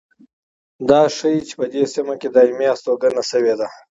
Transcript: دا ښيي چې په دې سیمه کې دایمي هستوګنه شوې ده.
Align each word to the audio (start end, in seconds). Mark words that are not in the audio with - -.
دا 0.89 1.01
ښيي 1.15 1.39
چې 1.47 1.53
په 1.59 1.65
دې 1.73 1.83
سیمه 1.93 2.13
کې 2.21 2.27
دایمي 2.35 2.67
هستوګنه 2.71 3.23
شوې 3.31 3.53
ده. 3.59 3.67